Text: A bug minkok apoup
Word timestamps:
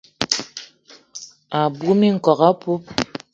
A 1.57 1.61
bug 1.77 1.91
minkok 1.99 2.39
apoup 2.49 2.83